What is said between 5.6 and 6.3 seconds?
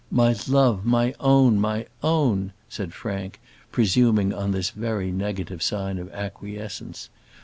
sign of